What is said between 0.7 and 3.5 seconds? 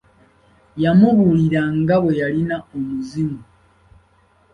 Yamubuuliranga bwe yalina omuzimu.